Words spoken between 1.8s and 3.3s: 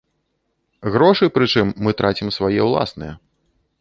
мы трацім свае ўласныя.